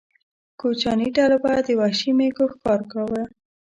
[0.59, 3.23] کوچیاني ډلو به د وحشي مېږو ښکار کاوه.